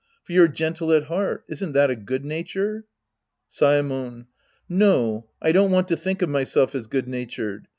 [0.23, 1.43] For you're gentle at heart.
[1.47, 2.85] Isn't that a good nature?
[3.51, 4.25] Saemon.
[4.67, 7.67] No, I don't want to think of myself as good natured.